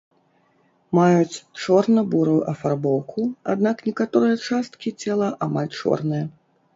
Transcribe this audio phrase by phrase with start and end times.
[0.99, 6.25] Маюць чорна-бурую афарбоўку, аднак некаторыя часткі цела амаль чорныя.